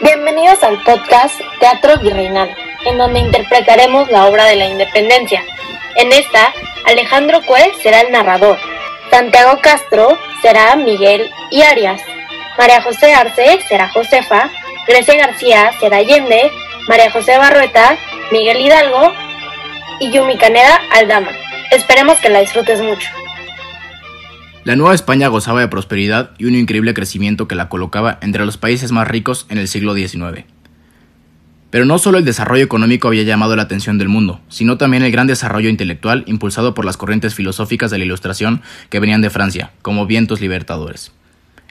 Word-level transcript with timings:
Bienvenidos 0.00 0.62
al 0.62 0.80
podcast 0.84 1.40
Teatro 1.58 1.98
Virreinal, 1.98 2.54
en 2.86 2.98
donde 2.98 3.18
interpretaremos 3.18 4.08
la 4.10 4.26
obra 4.26 4.44
de 4.44 4.54
la 4.54 4.66
independencia. 4.66 5.42
En 5.96 6.12
esta, 6.12 6.54
Alejandro 6.86 7.42
Cue 7.44 7.72
será 7.82 8.02
el 8.02 8.12
narrador, 8.12 8.58
Santiago 9.10 9.58
Castro 9.60 10.16
será 10.40 10.76
Miguel 10.76 11.28
y 11.50 11.62
Arias, 11.62 12.00
María 12.56 12.80
José 12.80 13.12
Arce 13.12 13.58
será 13.68 13.88
Josefa, 13.88 14.50
Grecia 14.86 15.16
García 15.16 15.72
será 15.80 15.96
Allende, 15.96 16.48
María 16.86 17.10
José 17.10 17.36
Barrueta, 17.36 17.96
Miguel 18.30 18.60
Hidalgo 18.60 19.12
y 19.98 20.12
Yumi 20.12 20.36
Caneda 20.36 20.80
Aldama. 20.92 21.32
Esperemos 21.72 22.18
que 22.18 22.28
la 22.28 22.38
disfrutes 22.38 22.80
mucho. 22.80 23.10
La 24.68 24.76
Nueva 24.76 24.94
España 24.94 25.28
gozaba 25.28 25.60
de 25.60 25.68
prosperidad 25.68 26.32
y 26.36 26.44
un 26.44 26.54
increíble 26.54 26.92
crecimiento 26.92 27.48
que 27.48 27.54
la 27.54 27.70
colocaba 27.70 28.18
entre 28.20 28.44
los 28.44 28.58
países 28.58 28.92
más 28.92 29.08
ricos 29.08 29.46
en 29.48 29.56
el 29.56 29.66
siglo 29.66 29.94
XIX. 29.94 30.44
Pero 31.70 31.86
no 31.86 31.96
solo 31.96 32.18
el 32.18 32.26
desarrollo 32.26 32.64
económico 32.64 33.08
había 33.08 33.22
llamado 33.22 33.56
la 33.56 33.62
atención 33.62 33.96
del 33.96 34.10
mundo, 34.10 34.42
sino 34.50 34.76
también 34.76 35.02
el 35.02 35.10
gran 35.10 35.26
desarrollo 35.26 35.70
intelectual 35.70 36.22
impulsado 36.26 36.74
por 36.74 36.84
las 36.84 36.98
corrientes 36.98 37.34
filosóficas 37.34 37.90
de 37.90 37.96
la 37.96 38.04
Ilustración 38.04 38.60
que 38.90 39.00
venían 39.00 39.22
de 39.22 39.30
Francia, 39.30 39.72
como 39.80 40.04
vientos 40.04 40.42
libertadores. 40.42 41.12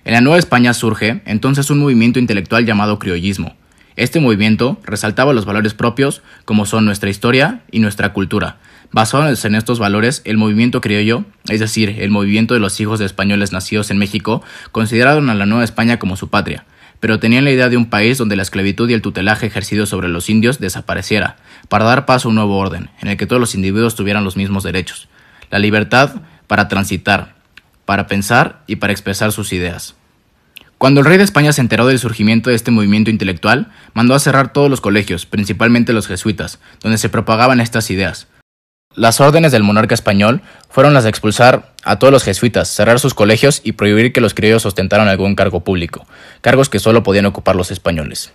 En 0.03 0.13
la 0.13 0.21
Nueva 0.21 0.39
España 0.39 0.73
surge 0.73 1.21
entonces 1.27 1.69
un 1.69 1.77
movimiento 1.77 2.17
intelectual 2.17 2.65
llamado 2.65 2.97
criollismo. 2.97 3.55
Este 3.95 4.19
movimiento 4.19 4.81
resaltaba 4.83 5.33
los 5.33 5.45
valores 5.45 5.75
propios 5.75 6.23
como 6.45 6.65
son 6.65 6.85
nuestra 6.85 7.11
historia 7.11 7.61
y 7.69 7.77
nuestra 7.77 8.11
cultura, 8.11 8.57
Basados 8.91 9.43
en 9.43 9.55
estos 9.55 9.79
valores, 9.79 10.21
el 10.23 10.37
movimiento 10.37 10.79
criollo, 10.79 11.25
es 11.49 11.59
decir, 11.59 11.97
el 11.99 12.09
movimiento 12.09 12.53
de 12.53 12.61
los 12.61 12.79
hijos 12.79 12.99
de 12.99 13.05
españoles 13.05 13.51
nacidos 13.51 13.91
en 13.91 13.97
México, 13.97 14.41
consideraron 14.71 15.29
a 15.29 15.35
la 15.35 15.45
Nueva 15.45 15.65
España 15.65 15.99
como 15.99 16.15
su 16.15 16.29
patria, 16.29 16.65
pero 16.99 17.19
tenían 17.19 17.43
la 17.43 17.51
idea 17.51 17.69
de 17.69 17.77
un 17.77 17.89
país 17.89 18.17
donde 18.17 18.37
la 18.37 18.43
esclavitud 18.43 18.89
y 18.89 18.93
el 18.93 19.01
tutelaje 19.01 19.45
ejercido 19.45 19.85
sobre 19.85 20.07
los 20.07 20.29
indios 20.29 20.59
desapareciera, 20.59 21.35
para 21.67 21.85
dar 21.85 22.05
paso 22.05 22.27
a 22.27 22.29
un 22.29 22.35
nuevo 22.35 22.57
orden, 22.57 22.89
en 23.01 23.09
el 23.09 23.17
que 23.17 23.27
todos 23.27 23.41
los 23.41 23.55
individuos 23.55 23.95
tuvieran 23.95 24.23
los 24.23 24.37
mismos 24.37 24.63
derechos, 24.63 25.09
la 25.51 25.59
libertad 25.59 26.21
para 26.47 26.69
transitar, 26.69 27.35
para 27.85 28.07
pensar 28.07 28.63
y 28.67 28.77
para 28.77 28.93
expresar 28.93 29.33
sus 29.33 29.51
ideas. 29.51 29.95
Cuando 30.77 31.01
el 31.01 31.07
rey 31.07 31.17
de 31.17 31.23
España 31.23 31.51
se 31.53 31.61
enteró 31.61 31.87
del 31.87 31.99
surgimiento 31.99 32.51
de 32.51 32.55
este 32.55 32.71
movimiento 32.71 33.09
intelectual, 33.09 33.71
mandó 33.93 34.13
a 34.13 34.19
cerrar 34.19 34.53
todos 34.53 34.69
los 34.69 34.79
colegios, 34.79 35.25
principalmente 35.25 35.91
los 35.91 36.07
jesuitas, 36.07 36.59
donde 36.81 36.99
se 36.99 37.09
propagaban 37.09 37.59
estas 37.59 37.89
ideas, 37.89 38.27
las 38.97 39.21
órdenes 39.21 39.51
del 39.51 39.63
monarca 39.63 39.93
español 39.93 40.41
fueron 40.69 40.95
las 40.95 41.03
de 41.03 41.11
expulsar 41.11 41.71
a 41.83 41.99
todos 41.99 42.11
los 42.11 42.23
jesuitas, 42.23 42.67
cerrar 42.67 42.99
sus 42.99 43.13
colegios 43.13 43.61
y 43.63 43.73
prohibir 43.73 44.11
que 44.11 44.21
los 44.21 44.33
criollos 44.33 44.65
ostentaran 44.65 45.07
algún 45.07 45.35
cargo 45.35 45.59
público, 45.59 46.07
cargos 46.41 46.67
que 46.67 46.79
solo 46.79 47.03
podían 47.03 47.27
ocupar 47.27 47.55
los 47.55 47.69
españoles. 47.69 48.31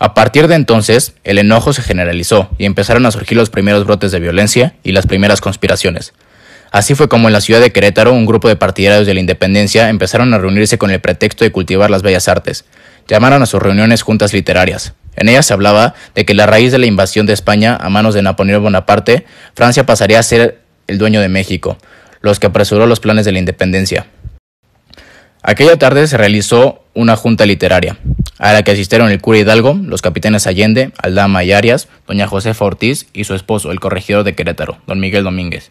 A 0.00 0.14
partir 0.14 0.48
de 0.48 0.54
entonces, 0.54 1.14
el 1.24 1.38
enojo 1.38 1.74
se 1.74 1.82
generalizó 1.82 2.48
y 2.58 2.64
empezaron 2.64 3.04
a 3.04 3.10
surgir 3.10 3.36
los 3.36 3.50
primeros 3.50 3.84
brotes 3.84 4.12
de 4.12 4.18
violencia 4.18 4.76
y 4.82 4.92
las 4.92 5.06
primeras 5.06 5.42
conspiraciones. 5.42 6.14
Así 6.72 6.94
fue 6.94 7.08
como 7.08 7.28
en 7.28 7.34
la 7.34 7.42
ciudad 7.42 7.60
de 7.60 7.70
Querétaro 7.70 8.14
un 8.14 8.26
grupo 8.26 8.48
de 8.48 8.56
partidarios 8.56 9.06
de 9.06 9.12
la 9.12 9.20
independencia 9.20 9.90
empezaron 9.90 10.32
a 10.32 10.38
reunirse 10.38 10.78
con 10.78 10.90
el 10.90 11.00
pretexto 11.00 11.44
de 11.44 11.52
cultivar 11.52 11.90
las 11.90 12.02
bellas 12.02 12.28
artes. 12.28 12.64
Llamaron 13.06 13.42
a 13.42 13.46
sus 13.46 13.62
reuniones 13.62 14.02
juntas 14.02 14.32
literarias, 14.32 14.94
en 15.16 15.28
ella 15.28 15.42
se 15.42 15.52
hablaba 15.52 15.94
de 16.14 16.24
que 16.24 16.34
la 16.34 16.46
raíz 16.46 16.72
de 16.72 16.78
la 16.78 16.86
invasión 16.86 17.26
de 17.26 17.32
España 17.32 17.76
a 17.80 17.88
manos 17.88 18.14
de 18.14 18.22
Napoleón 18.22 18.62
Bonaparte, 18.62 19.24
Francia 19.54 19.86
pasaría 19.86 20.18
a 20.18 20.22
ser 20.22 20.60
el 20.86 20.98
dueño 20.98 21.20
de 21.20 21.28
México, 21.28 21.78
los 22.20 22.40
que 22.40 22.46
apresuró 22.46 22.86
los 22.86 23.00
planes 23.00 23.24
de 23.24 23.32
la 23.32 23.38
independencia. 23.38 24.06
Aquella 25.42 25.78
tarde 25.78 26.06
se 26.06 26.16
realizó 26.16 26.82
una 26.94 27.16
junta 27.16 27.44
literaria, 27.44 27.98
a 28.38 28.52
la 28.54 28.62
que 28.62 28.72
asistieron 28.72 29.10
el 29.10 29.20
cura 29.20 29.38
Hidalgo, 29.38 29.74
los 29.74 30.00
capitanes 30.00 30.46
Allende, 30.46 30.92
Aldama 31.02 31.44
y 31.44 31.52
Arias, 31.52 31.88
doña 32.06 32.26
Josefa 32.26 32.64
Ortiz 32.64 33.06
y 33.12 33.24
su 33.24 33.34
esposo, 33.34 33.70
el 33.70 33.80
corregidor 33.80 34.24
de 34.24 34.34
Querétaro, 34.34 34.78
don 34.86 35.00
Miguel 35.00 35.24
Domínguez. 35.24 35.70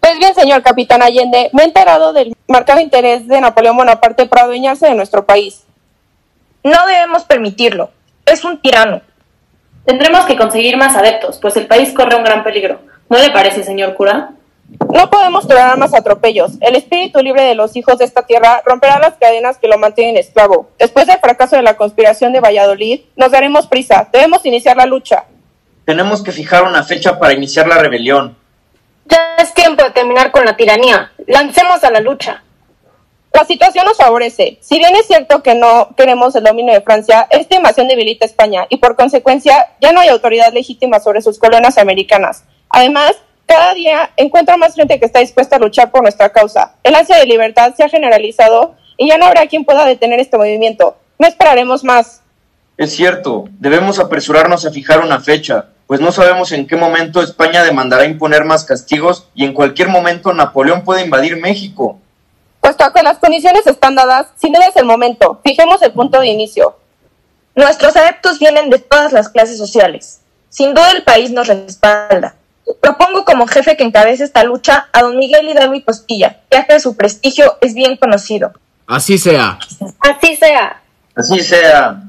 Pues 0.00 0.18
bien, 0.18 0.34
señor 0.34 0.62
capitán 0.62 1.02
Allende, 1.02 1.50
me 1.52 1.62
he 1.62 1.66
enterado 1.66 2.12
del 2.12 2.34
marcado 2.48 2.80
interés 2.80 3.26
de 3.26 3.40
Napoleón 3.40 3.76
Bonaparte 3.76 4.26
por 4.26 4.38
adueñarse 4.38 4.86
de 4.86 4.94
nuestro 4.94 5.26
país. 5.26 5.64
No 6.62 6.86
debemos 6.86 7.24
permitirlo 7.24 7.90
es 8.34 8.44
un 8.44 8.58
tirano. 8.58 9.00
Tendremos 9.84 10.24
que 10.26 10.36
conseguir 10.36 10.76
más 10.76 10.96
adeptos, 10.96 11.38
pues 11.38 11.56
el 11.56 11.66
país 11.66 11.92
corre 11.92 12.16
un 12.16 12.24
gran 12.24 12.44
peligro. 12.44 12.80
¿No 13.08 13.18
le 13.18 13.30
parece, 13.30 13.62
señor 13.62 13.94
cura? 13.94 14.30
No 14.92 15.10
podemos 15.10 15.46
tolerar 15.46 15.76
más 15.76 15.94
atropellos. 15.94 16.52
El 16.60 16.74
espíritu 16.74 17.20
libre 17.20 17.42
de 17.42 17.54
los 17.54 17.76
hijos 17.76 17.98
de 17.98 18.06
esta 18.06 18.22
tierra 18.22 18.62
romperá 18.64 18.98
las 18.98 19.14
cadenas 19.14 19.58
que 19.58 19.68
lo 19.68 19.78
mantienen 19.78 20.16
esclavo. 20.16 20.70
Después 20.78 21.06
del 21.06 21.18
fracaso 21.18 21.56
de 21.56 21.62
la 21.62 21.76
conspiración 21.76 22.32
de 22.32 22.40
Valladolid, 22.40 23.00
nos 23.16 23.30
daremos 23.30 23.66
prisa. 23.66 24.08
Debemos 24.10 24.44
iniciar 24.46 24.76
la 24.76 24.86
lucha. 24.86 25.24
Tenemos 25.84 26.22
que 26.22 26.32
fijar 26.32 26.62
una 26.62 26.82
fecha 26.82 27.18
para 27.18 27.34
iniciar 27.34 27.68
la 27.68 27.78
rebelión. 27.78 28.36
Ya 29.06 29.36
es 29.38 29.52
tiempo 29.52 29.84
de 29.84 29.90
terminar 29.90 30.30
con 30.30 30.46
la 30.46 30.56
tiranía. 30.56 31.12
Lancemos 31.26 31.84
a 31.84 31.90
la 31.90 32.00
lucha. 32.00 32.43
La 33.34 33.44
situación 33.44 33.84
nos 33.84 33.96
favorece. 33.96 34.58
Si 34.60 34.78
bien 34.78 34.94
es 34.94 35.08
cierto 35.08 35.42
que 35.42 35.56
no 35.56 35.88
queremos 35.96 36.36
el 36.36 36.44
dominio 36.44 36.72
de 36.72 36.82
Francia, 36.82 37.26
esta 37.30 37.56
invasión 37.56 37.88
debilita 37.88 38.24
España 38.24 38.64
y 38.68 38.76
por 38.76 38.94
consecuencia 38.94 39.72
ya 39.80 39.90
no 39.90 39.98
hay 39.98 40.08
autoridad 40.08 40.52
legítima 40.52 41.00
sobre 41.00 41.20
sus 41.20 41.40
colonias 41.40 41.76
americanas. 41.76 42.44
Además, 42.68 43.16
cada 43.44 43.74
día 43.74 44.12
encuentra 44.16 44.56
más 44.56 44.76
gente 44.76 45.00
que 45.00 45.06
está 45.06 45.18
dispuesta 45.18 45.56
a 45.56 45.58
luchar 45.58 45.90
por 45.90 46.02
nuestra 46.02 46.28
causa. 46.28 46.76
El 46.84 46.94
ansia 46.94 47.16
de 47.16 47.26
libertad 47.26 47.74
se 47.76 47.82
ha 47.82 47.88
generalizado 47.88 48.76
y 48.96 49.08
ya 49.08 49.18
no 49.18 49.26
habrá 49.26 49.48
quien 49.48 49.64
pueda 49.64 49.84
detener 49.84 50.20
este 50.20 50.38
movimiento. 50.38 50.96
No 51.18 51.26
esperaremos 51.26 51.82
más. 51.82 52.22
Es 52.76 52.94
cierto, 52.94 53.46
debemos 53.58 53.98
apresurarnos 53.98 54.64
a 54.64 54.70
fijar 54.70 55.00
una 55.00 55.18
fecha, 55.18 55.70
pues 55.88 56.00
no 56.00 56.12
sabemos 56.12 56.52
en 56.52 56.68
qué 56.68 56.76
momento 56.76 57.20
España 57.20 57.64
demandará 57.64 58.04
imponer 58.04 58.44
más 58.44 58.64
castigos 58.64 59.28
y 59.34 59.44
en 59.44 59.54
cualquier 59.54 59.88
momento 59.88 60.32
Napoleón 60.32 60.84
puede 60.84 61.04
invadir 61.04 61.36
México. 61.36 61.98
Puesto 62.64 62.90
que 62.94 63.02
las 63.02 63.18
condiciones 63.18 63.66
están 63.66 63.94
dadas, 63.94 64.28
si 64.36 64.48
no 64.48 64.58
es 64.58 64.74
el 64.76 64.86
momento, 64.86 65.38
fijemos 65.44 65.82
el 65.82 65.92
punto 65.92 66.18
de 66.20 66.28
inicio. 66.28 66.78
Nuestros 67.54 67.94
adeptos 67.94 68.38
vienen 68.38 68.70
de 68.70 68.78
todas 68.78 69.12
las 69.12 69.28
clases 69.28 69.58
sociales. 69.58 70.22
Sin 70.48 70.72
duda 70.72 70.92
el 70.92 71.02
país 71.02 71.30
nos 71.30 71.46
respalda. 71.46 72.36
Propongo 72.80 73.26
como 73.26 73.46
jefe 73.46 73.76
que 73.76 73.84
encabece 73.84 74.24
esta 74.24 74.44
lucha 74.44 74.88
a 74.94 75.02
don 75.02 75.18
Miguel 75.18 75.46
Hidalgo 75.46 75.74
y 75.74 75.82
Costilla, 75.82 76.40
ya 76.50 76.66
que 76.66 76.80
su 76.80 76.96
prestigio 76.96 77.58
es 77.60 77.74
bien 77.74 77.98
conocido. 77.98 78.54
Así 78.86 79.18
sea. 79.18 79.58
Así 80.00 80.34
sea. 80.34 80.80
Así 81.14 81.40
sea. 81.40 82.02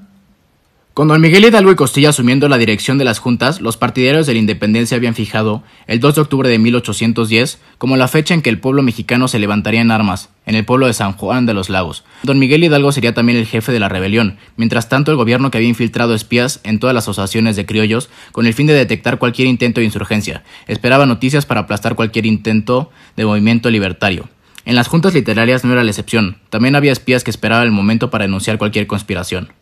Con 0.93 1.09
don 1.09 1.19
Miguel 1.19 1.43
Hidalgo 1.43 1.73
y 1.73 1.75
Costilla 1.75 2.11
asumiendo 2.11 2.47
la 2.47 2.57
dirección 2.57 2.97
de 2.97 3.03
las 3.03 3.19
juntas, 3.19 3.59
los 3.59 3.75
partidarios 3.75 4.25
de 4.25 4.31
la 4.31 4.39
independencia 4.39 4.95
habían 4.95 5.15
fijado 5.15 5.63
el 5.87 5.99
2 5.99 6.15
de 6.15 6.21
octubre 6.21 6.47
de 6.47 6.59
1810 6.59 7.59
como 7.77 7.97
la 7.97 8.07
fecha 8.07 8.33
en 8.33 8.41
que 8.41 8.49
el 8.49 8.61
pueblo 8.61 8.83
mexicano 8.83 9.27
se 9.27 9.39
levantaría 9.39 9.81
en 9.81 9.91
armas, 9.91 10.29
en 10.45 10.55
el 10.55 10.65
pueblo 10.65 10.87
de 10.87 10.93
San 10.93 11.13
Juan 11.13 11.45
de 11.45 11.53
los 11.53 11.69
Lagos. 11.69 12.03
Don 12.23 12.39
Miguel 12.39 12.63
Hidalgo 12.63 12.91
sería 12.91 13.13
también 13.13 13.37
el 13.37 13.45
jefe 13.45 13.71
de 13.71 13.79
la 13.79 13.89
rebelión, 13.89 14.37
mientras 14.57 14.89
tanto 14.89 15.11
el 15.11 15.17
gobierno 15.17 15.51
que 15.51 15.57
había 15.57 15.69
infiltrado 15.69 16.13
espías 16.13 16.59
en 16.63 16.79
todas 16.79 16.93
las 16.93 17.05
asociaciones 17.05 17.55
de 17.55 17.65
criollos 17.65 18.09
con 18.31 18.45
el 18.47 18.53
fin 18.53 18.67
de 18.67 18.73
detectar 18.73 19.17
cualquier 19.17 19.47
intento 19.47 19.79
de 19.79 19.85
insurgencia, 19.85 20.43
esperaba 20.67 21.05
noticias 21.05 21.45
para 21.45 21.61
aplastar 21.61 21.95
cualquier 21.95 22.25
intento 22.25 22.91
de 23.15 23.25
movimiento 23.25 23.69
libertario. 23.69 24.29
En 24.65 24.75
las 24.75 24.87
juntas 24.87 25.13
literarias 25.13 25.63
no 25.63 25.73
era 25.73 25.83
la 25.83 25.91
excepción, 25.91 26.37
también 26.49 26.75
había 26.75 26.91
espías 26.91 27.23
que 27.23 27.31
esperaban 27.31 27.65
el 27.65 27.71
momento 27.71 28.09
para 28.09 28.25
denunciar 28.25 28.57
cualquier 28.57 28.87
conspiración. 28.87 29.53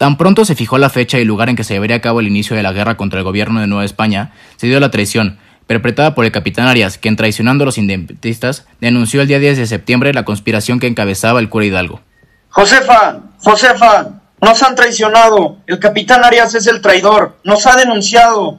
Tan 0.00 0.16
pronto 0.16 0.46
se 0.46 0.54
fijó 0.54 0.78
la 0.78 0.88
fecha 0.88 1.20
y 1.20 1.26
lugar 1.26 1.50
en 1.50 1.56
que 1.56 1.62
se 1.62 1.74
llevaría 1.74 1.96
a 1.96 2.00
cabo 2.00 2.20
el 2.20 2.26
inicio 2.26 2.56
de 2.56 2.62
la 2.62 2.72
guerra 2.72 2.96
contra 2.96 3.18
el 3.18 3.24
gobierno 3.24 3.60
de 3.60 3.66
Nueva 3.66 3.84
España, 3.84 4.32
se 4.56 4.66
dio 4.66 4.80
la 4.80 4.90
traición, 4.90 5.38
perpetrada 5.70 6.16
por 6.16 6.24
el 6.24 6.32
capitán 6.32 6.66
Arias, 6.66 6.98
quien 6.98 7.14
traicionando 7.14 7.62
a 7.62 7.66
los 7.66 7.78
independentistas, 7.78 8.66
denunció 8.80 9.22
el 9.22 9.28
día 9.28 9.38
10 9.38 9.56
de 9.56 9.66
septiembre 9.68 10.12
la 10.12 10.24
conspiración 10.24 10.80
que 10.80 10.88
encabezaba 10.88 11.38
el 11.38 11.48
cura 11.48 11.64
Hidalgo. 11.64 12.00
Josefa, 12.48 13.20
Josefa, 13.38 14.08
nos 14.40 14.60
han 14.64 14.74
traicionado. 14.74 15.58
El 15.68 15.78
capitán 15.78 16.24
Arias 16.24 16.56
es 16.56 16.66
el 16.66 16.80
traidor. 16.80 17.36
Nos 17.44 17.68
ha 17.68 17.76
denunciado. 17.76 18.58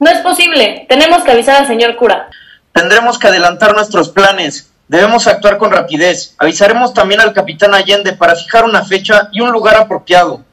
No 0.00 0.10
es 0.10 0.20
posible. 0.20 0.86
Tenemos 0.88 1.22
que 1.22 1.32
avisar 1.32 1.60
al 1.60 1.66
señor 1.66 1.96
cura. 1.96 2.30
Tendremos 2.72 3.18
que 3.18 3.26
adelantar 3.26 3.74
nuestros 3.74 4.08
planes. 4.08 4.70
Debemos 4.88 5.26
actuar 5.26 5.58
con 5.58 5.70
rapidez. 5.70 6.34
Avisaremos 6.38 6.94
también 6.94 7.20
al 7.20 7.34
capitán 7.34 7.74
Allende 7.74 8.14
para 8.14 8.34
fijar 8.34 8.64
una 8.64 8.86
fecha 8.86 9.28
y 9.32 9.42
un 9.42 9.52
lugar 9.52 9.76
apropiado. 9.76 10.46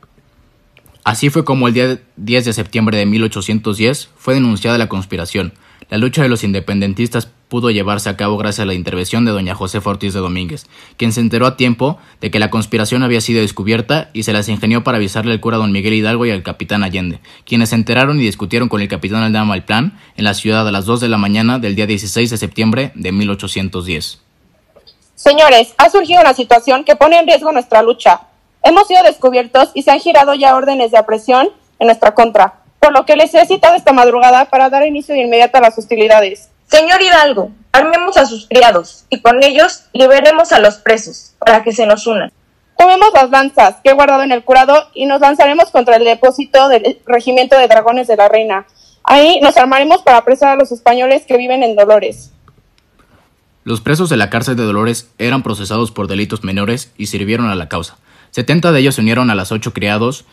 Así 1.05 1.29
fue 1.29 1.45
como 1.45 1.69
el 1.69 1.73
día 1.73 1.99
10 2.17 2.43
de 2.43 2.51
septiembre 2.51 2.97
de 2.97 3.05
1810 3.05 4.09
fue 4.17 4.33
denunciada 4.33 4.77
la 4.77 4.89
conspiración. 4.89 5.53
La 5.89 5.97
lucha 5.97 6.23
de 6.23 6.29
los 6.29 6.43
independentistas 6.43 7.27
pudo 7.47 7.69
llevarse 7.69 8.09
a 8.09 8.17
cabo 8.17 8.37
gracias 8.37 8.63
a 8.63 8.65
la 8.65 8.73
intervención 8.73 9.23
de 9.23 9.31
doña 9.31 9.53
José 9.53 9.79
Ortiz 9.83 10.13
de 10.13 10.19
Domínguez, 10.19 10.65
quien 10.97 11.11
se 11.11 11.21
enteró 11.21 11.45
a 11.45 11.57
tiempo 11.57 11.99
de 12.21 12.31
que 12.31 12.39
la 12.39 12.49
conspiración 12.49 13.03
había 13.03 13.21
sido 13.21 13.41
descubierta 13.41 14.09
y 14.13 14.23
se 14.23 14.33
las 14.33 14.49
ingenió 14.49 14.83
para 14.83 14.97
avisarle 14.97 15.31
al 15.31 15.39
cura 15.39 15.57
don 15.57 15.71
Miguel 15.71 15.93
Hidalgo 15.93 16.25
y 16.25 16.31
al 16.31 16.43
capitán 16.43 16.83
Allende, 16.83 17.19
quienes 17.45 17.69
se 17.69 17.75
enteraron 17.75 18.19
y 18.19 18.23
discutieron 18.23 18.67
con 18.67 18.81
el 18.81 18.87
capitán 18.87 19.21
Aldama 19.23 19.55
el 19.55 19.63
plan 19.63 19.97
en 20.17 20.23
la 20.23 20.33
ciudad 20.33 20.67
a 20.67 20.71
las 20.71 20.85
2 20.85 21.01
de 21.01 21.09
la 21.09 21.17
mañana 21.17 21.59
del 21.59 21.75
día 21.75 21.85
16 21.85 22.31
de 22.31 22.37
septiembre 22.37 22.91
de 22.95 23.11
1810. 23.11 24.21
Señores, 25.13 25.73
ha 25.77 25.89
surgido 25.89 26.21
una 26.21 26.33
situación 26.33 26.83
que 26.83 26.95
pone 26.95 27.19
en 27.19 27.27
riesgo 27.27 27.51
nuestra 27.51 27.83
lucha. 27.83 28.21
Hemos 28.63 28.87
sido 28.87 29.03
descubiertos 29.03 29.69
y 29.75 29.83
se 29.83 29.91
han 29.91 29.99
girado 29.99 30.33
ya 30.33 30.55
órdenes 30.55 30.91
de 30.91 30.97
apresión 30.97 31.49
en 31.79 31.87
nuestra 31.87 32.13
contra, 32.13 32.64
por 32.79 32.93
lo 32.93 33.05
que 33.05 33.15
les 33.15 33.33
he 33.33 33.45
citado 33.45 33.75
esta 33.75 33.93
madrugada 33.93 34.45
para 34.45 34.69
dar 34.69 34.85
inicio 34.85 35.15
de 35.15 35.21
inmediato 35.21 35.57
a 35.57 35.61
las 35.61 35.77
hostilidades. 35.77 36.49
Señor 36.67 37.01
Hidalgo, 37.01 37.51
armemos 37.71 38.17
a 38.17 38.25
sus 38.25 38.47
criados 38.47 39.05
y 39.09 39.21
con 39.21 39.43
ellos 39.43 39.85
liberemos 39.93 40.51
a 40.51 40.59
los 40.59 40.75
presos 40.75 41.33
para 41.39 41.63
que 41.63 41.71
se 41.71 41.85
nos 41.85 42.07
unan. 42.07 42.31
Tomemos 42.77 43.09
las 43.13 43.29
lanzas 43.29 43.75
que 43.83 43.91
he 43.91 43.93
guardado 43.93 44.23
en 44.23 44.31
el 44.31 44.43
curado 44.43 44.89
y 44.93 45.05
nos 45.05 45.21
lanzaremos 45.21 45.71
contra 45.71 45.95
el 45.95 46.03
depósito 46.03 46.67
del 46.67 46.99
regimiento 47.05 47.57
de 47.57 47.67
dragones 47.67 48.07
de 48.07 48.17
la 48.17 48.27
reina. 48.27 48.65
Ahí 49.03 49.39
nos 49.41 49.55
armaremos 49.55 50.01
para 50.01 50.17
apresar 50.17 50.49
a 50.49 50.55
los 50.55 50.71
españoles 50.71 51.23
que 51.27 51.37
viven 51.37 51.63
en 51.63 51.75
Dolores. 51.75 52.31
Los 53.63 53.81
presos 53.81 54.09
de 54.09 54.17
la 54.17 54.29
cárcel 54.29 54.55
de 54.55 54.63
Dolores 54.63 55.09
eran 55.17 55.41
procesados 55.41 55.91
por 55.91 56.07
delitos 56.07 56.43
menores 56.43 56.91
y 56.97 57.07
sirvieron 57.07 57.49
a 57.49 57.55
la 57.55 57.69
causa. 57.69 57.97
Setenta 58.31 58.71
de 58.71 58.81
ellos 58.81 58.95
se 58.95 59.01
unieron 59.01 59.29
a 59.29 59.35
las 59.35 59.51
ocho 59.51 59.73
criados 59.73 60.25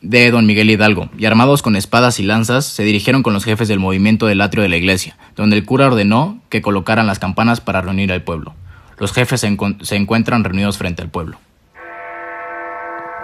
de 0.00 0.30
don 0.30 0.46
Miguel 0.46 0.70
Hidalgo, 0.70 1.08
y 1.18 1.26
armados 1.26 1.62
con 1.62 1.76
espadas 1.76 2.20
y 2.20 2.22
lanzas, 2.22 2.64
se 2.64 2.84
dirigieron 2.84 3.22
con 3.22 3.32
los 3.32 3.44
jefes 3.44 3.68
del 3.68 3.80
movimiento 3.80 4.26
del 4.26 4.40
atrio 4.40 4.62
de 4.62 4.68
la 4.68 4.76
iglesia, 4.76 5.16
donde 5.34 5.56
el 5.56 5.64
cura 5.64 5.86
ordenó 5.86 6.38
que 6.48 6.62
colocaran 6.62 7.06
las 7.06 7.18
campanas 7.18 7.60
para 7.60 7.80
reunir 7.80 8.12
al 8.12 8.22
pueblo. 8.22 8.54
Los 8.98 9.12
jefes 9.12 9.40
se, 9.40 9.96
encuentran 9.96 10.44
reunidos 10.44 10.78
frente 10.78 11.02
al 11.02 11.08
pueblo. 11.08 11.38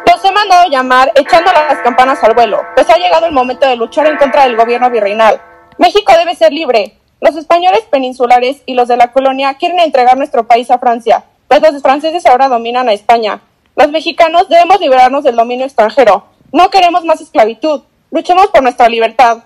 Los 0.06 0.24
he 0.24 0.32
mandado 0.32 0.70
llamar 0.70 1.12
echando 1.14 1.50
las 1.52 1.80
campanas 1.82 2.22
al 2.22 2.34
vuelo, 2.34 2.60
pues 2.74 2.88
ha 2.90 2.98
llegado 2.98 3.26
el 3.26 3.32
momento 3.32 3.66
de 3.66 3.76
luchar 3.76 4.06
en 4.06 4.16
contra 4.16 4.44
del 4.44 4.56
gobierno 4.56 4.90
virreinal. 4.90 5.40
México 5.78 6.12
debe 6.16 6.34
ser 6.34 6.52
libre. 6.52 6.98
Los 7.20 7.36
españoles 7.36 7.82
peninsulares 7.90 8.62
y 8.66 8.74
los 8.74 8.88
de 8.88 8.96
la 8.96 9.12
colonia 9.12 9.54
quieren 9.54 9.80
entregar 9.80 10.16
nuestro 10.16 10.46
país 10.46 10.70
a 10.70 10.78
Francia, 10.78 11.24
pues 11.48 11.62
los 11.62 11.82
franceses 11.82 12.26
ahora 12.26 12.48
dominan 12.48 12.88
a 12.88 12.92
España. 12.92 13.40
Los 13.76 13.90
mexicanos 13.90 14.48
debemos 14.48 14.80
liberarnos 14.80 15.24
del 15.24 15.36
dominio 15.36 15.64
extranjero. 15.64 16.33
No 16.54 16.70
queremos 16.70 17.04
más 17.04 17.20
esclavitud. 17.20 17.80
Luchemos 18.12 18.46
por 18.46 18.62
nuestra 18.62 18.88
libertad. 18.88 19.42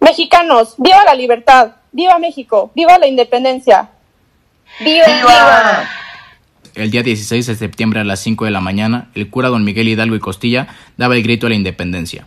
Mexicanos, 0.00 0.74
viva 0.76 1.02
la 1.02 1.14
libertad, 1.14 1.76
viva 1.92 2.18
México, 2.18 2.70
viva 2.74 2.98
la 2.98 3.06
independencia. 3.06 3.88
¡Viva! 4.84 5.06
¡Viva! 5.06 5.88
El 6.74 6.90
día 6.90 7.02
16 7.02 7.46
de 7.46 7.54
septiembre 7.54 8.00
a 8.00 8.04
las 8.04 8.20
5 8.20 8.44
de 8.44 8.50
la 8.50 8.60
mañana, 8.60 9.08
el 9.14 9.30
cura 9.30 9.48
don 9.48 9.64
Miguel 9.64 9.88
Hidalgo 9.88 10.14
y 10.14 10.20
Costilla 10.20 10.68
daba 10.98 11.16
el 11.16 11.22
grito 11.22 11.46
a 11.46 11.48
la 11.48 11.56
independencia. 11.56 12.26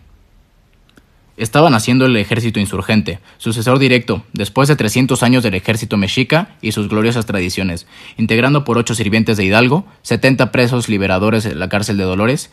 Estaba 1.37 1.69
naciendo 1.69 2.05
el 2.05 2.17
ejército 2.17 2.59
insurgente, 2.59 3.19
sucesor 3.37 3.79
directo, 3.79 4.23
después 4.33 4.67
de 4.67 4.75
300 4.75 5.23
años 5.23 5.41
del 5.41 5.53
ejército 5.53 5.95
mexica 5.95 6.49
y 6.61 6.73
sus 6.73 6.89
gloriosas 6.89 7.25
tradiciones, 7.27 7.87
integrando 8.17 8.65
por 8.65 8.77
ocho 8.77 8.93
sirvientes 8.93 9.37
de 9.37 9.45
Hidalgo, 9.45 9.85
70 10.01 10.51
presos 10.51 10.89
liberadores 10.89 11.45
de 11.45 11.55
la 11.55 11.69
cárcel 11.69 11.95
de 11.95 12.03
Dolores 12.03 12.49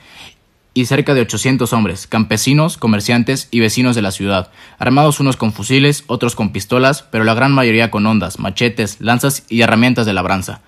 y 0.77 0.85
cerca 0.85 1.15
de 1.15 1.23
800 1.23 1.73
hombres, 1.73 2.07
campesinos, 2.07 2.77
comerciantes 2.77 3.49
y 3.51 3.61
vecinos 3.61 3.97
de 3.97 4.03
la 4.03 4.11
ciudad, 4.11 4.51
armados 4.79 5.21
unos 5.21 5.39
con 5.39 5.55
fusiles, 5.55 6.05
otros 6.07 6.37
con 6.37 6.53
pistolas, 6.53 7.03
pero 7.03 7.25
la 7.25 7.33
gran 7.33 7.53
mayoría 7.53 7.91
con 7.91 8.05
ondas, 8.07 8.39
machetes, 8.39 9.01
lanzas 9.01 9.45
y 9.49 9.63
herramientas 9.63 10.05
de 10.05 10.13
labranza. 10.13 10.61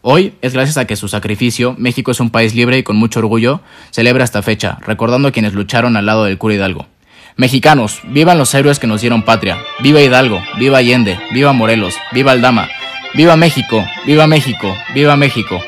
Hoy 0.00 0.34
es 0.42 0.52
gracias 0.52 0.76
a 0.76 0.86
que 0.86 0.94
su 0.94 1.08
sacrificio, 1.08 1.74
México 1.76 2.12
es 2.12 2.20
un 2.20 2.30
país 2.30 2.54
libre 2.54 2.78
y 2.78 2.84
con 2.84 2.94
mucho 2.94 3.18
orgullo 3.18 3.60
celebra 3.90 4.22
esta 4.22 4.42
fecha, 4.42 4.78
recordando 4.86 5.26
a 5.26 5.32
quienes 5.32 5.54
lucharon 5.54 5.96
al 5.96 6.06
lado 6.06 6.22
del 6.22 6.38
cura 6.38 6.54
Hidalgo. 6.54 6.86
Mexicanos, 7.34 8.00
vivan 8.04 8.38
los 8.38 8.54
héroes 8.54 8.78
que 8.78 8.86
nos 8.86 9.00
dieron 9.00 9.24
patria, 9.24 9.58
viva 9.80 10.00
Hidalgo, 10.00 10.40
viva 10.56 10.78
Allende, 10.78 11.18
viva 11.32 11.52
Morelos, 11.52 11.96
viva 12.12 12.30
Aldama, 12.30 12.68
viva 13.14 13.36
México, 13.36 13.84
viva 14.06 14.28
México, 14.28 14.72
viva 14.94 15.16
México. 15.16 15.60